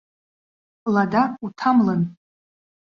Лада 0.93 1.23
уҭамлан. 1.45 2.01